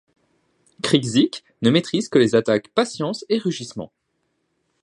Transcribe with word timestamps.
Crikzik 0.81 1.43
ne 1.61 1.69
maîtrise 1.69 2.09
que 2.09 2.17
les 2.17 2.33
attaques 2.33 2.69
Patience 2.69 3.23
et 3.29 3.37
Rugissement. 3.37 3.93